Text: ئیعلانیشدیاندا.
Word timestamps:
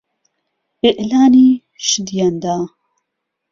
ئیعلانیشدیاندا. 0.83 2.55